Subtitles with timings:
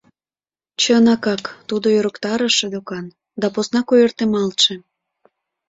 [0.81, 3.05] Чынакак, тудо ӧрыктарыше докан...
[3.41, 4.73] да поснак ойыртемалтше.